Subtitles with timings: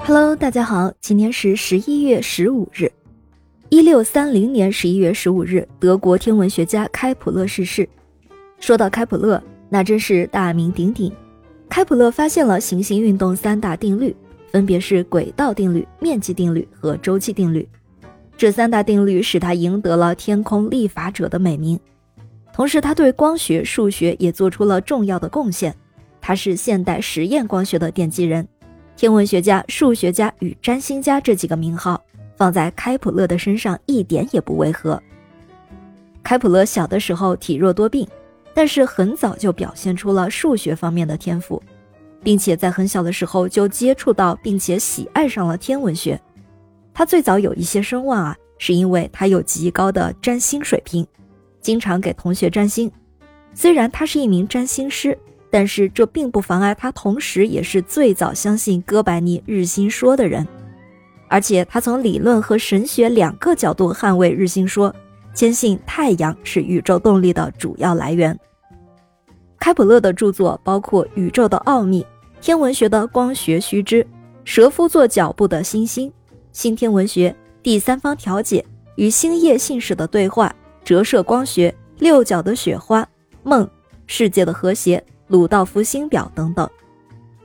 [0.00, 2.90] Hello，大家好，今天是十一月十五日，
[3.68, 7.88] 一六三零年十一月十五日，德国天文学家开普勒逝世。
[8.58, 11.12] 说到开普勒，那真是大名鼎鼎。
[11.68, 14.16] 开普勒发现了行星运动三大定律，
[14.50, 17.68] 分别是轨道定律、面积定律和周期定律。
[18.36, 21.78] 这三大定律使他赢得了“天空立法者”的美名。
[22.52, 25.74] 同时，他对光学、数学也做出了重要的贡献。
[26.20, 28.46] 他是现代实验光学的奠基人。
[28.98, 32.02] 天文学家、数学家与占星家这几个名号
[32.36, 35.00] 放在开普勒的身上一点也不违和。
[36.20, 38.04] 开普勒小的时候体弱多病，
[38.52, 41.62] 但是很早就表现出了数学方面的天赋，
[42.24, 46.20] 并且在很小的时候就接触到并且喜爱上了天文学。
[46.92, 51.06] 他最早有一些声望啊，是因为他有极高的占星水平，
[51.60, 52.90] 经常给同学占星。
[53.54, 55.16] 虽然他是一名占星师。
[55.50, 60.46] 但是这并不妨碍他，同时也是最早相信哥白尼日心说的人，
[61.28, 64.94] 而且他从理论和神学两个角度捍卫日心说，
[65.32, 68.38] 坚信太阳是宇宙动力的主要来源。
[69.58, 72.02] 开普勒的著作包括《宇宙的奥秘》
[72.40, 74.04] 《天文学的光学须知》
[74.44, 76.08] 《蛇夫座脚部的星星》
[76.52, 77.30] 《新天文学》
[77.62, 78.60] 《第三方调解》
[78.96, 80.46] 《与星夜信使的对话》
[80.84, 83.02] 《折射光学》《六角的雪花》
[83.42, 83.64] 《梦》
[84.06, 84.98] 《世界的和谐》。
[85.28, 86.68] 鲁道夫星表等等，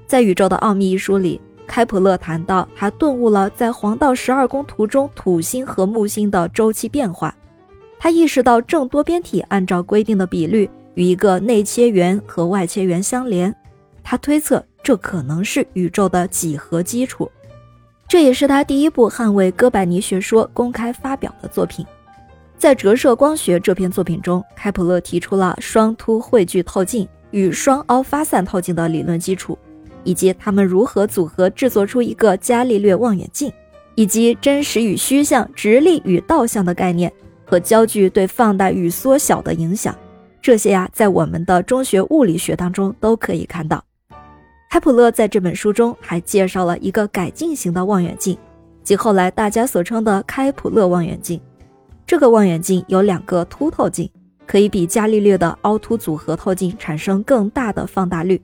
[0.07, 7.35] 在《宇宙的奥秘》一书里，开普勒谈到他顿悟了在黄道十二宫图中土星和木星的周期变化。
[7.99, 13.53] 他意识到正多边体按照规定的比率与一个内切圆和外切圆相连。
[14.01, 17.29] 他推测这可能是宇宙的几何基础。
[18.07, 21.85] 这也是他第一部捍卫哥白尼学说公开发表的作品。
[22.57, 27.05] 在《折射光学》这篇作品中，开普勒提出了双凸汇聚透镜。
[27.33, 29.57] 与双凹发散透镜的理论基础，
[30.05, 33.51] 以及它们如何组合制作出一个伽利略望远镜，
[33.95, 37.11] 以及真实与虚像、直立与倒向的概念
[37.43, 39.93] 和焦距对放大与缩小的影响，
[40.41, 43.83] 这些呀，在我们的中学物理学当中都可以看到。
[44.69, 48.37] 开普勒在这本书中还介绍了一个改进型的望远镜，
[48.83, 51.39] 即后来大家所称的开普勒望远镜。
[52.05, 54.09] 这个望远镜有两个凸透镜。
[54.53, 58.39] 可以比伽利略的凹凸组合透镜产生更大的放大率。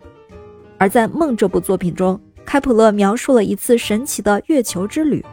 [0.79, 5.23] 而在《梦》这部作品中，开普勒描述了一次神奇的月球之旅，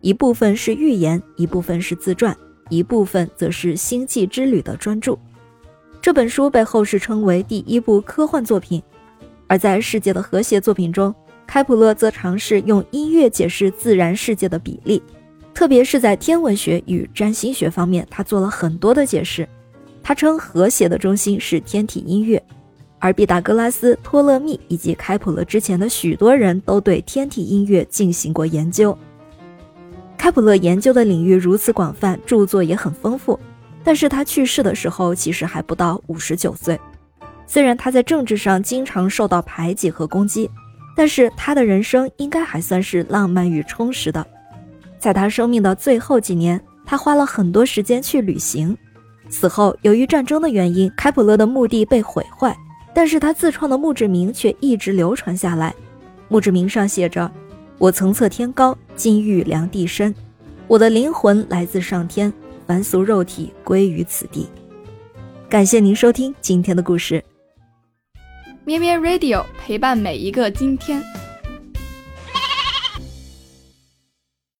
[0.00, 2.34] 一部分是预言，一部分是自传，
[2.70, 5.18] 一部分则是星际之旅的专著。
[6.00, 8.82] 这本书被后世称为第一部科幻作品。
[9.48, 11.14] 而在《世界的和谐》作品中，
[11.46, 15.02] 开普勒则尝试用音乐解释自然世界的比例，
[15.52, 19.46] 特别是在天文学与占星学方面，他做了很多的解释。
[20.02, 22.42] 他称和谐的中心是天体音乐，
[22.98, 28.96] 而毕达哥拉斯、托勒密以及开普勒之前的许多人都对天体音乐进行过研究。
[30.18, 33.38] 开普勒研究的领域如此广泛，著作也很丰富，
[33.82, 36.78] 但是他去世的时候其实还不到五十九岁。
[37.46, 40.48] 虽然他在政治上经常受到排挤和攻击，
[40.96, 44.24] 但是他的人生应该还算是浪漫与充实的。
[44.98, 48.76] 在他生命的最后几年，他花了很多时间去旅行。
[49.32, 52.54] 死后，由于战争的原因，开普勒的墓地被毁坏，
[52.94, 55.74] 但是他自创的墓志铭却一直流传下来。
[56.28, 57.28] 墓志铭上写着
[57.78, 60.14] ：“我曾测天高，今欲量地深。
[60.68, 62.30] 我的灵魂来自上天，
[62.66, 64.46] 凡俗肉体归于此地。”
[65.48, 67.24] 感谢您收听今天的故事。
[68.64, 71.02] 咩咩 Radio 陪伴每一个今天。